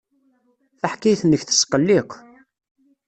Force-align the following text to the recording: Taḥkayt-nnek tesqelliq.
Taḥkayt-nnek 0.79 1.41
tesqelliq. 1.43 2.11